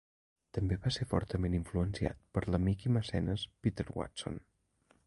[0.57, 4.43] També va ser fortament influenciat per l'amic i mecenes Peter Watson.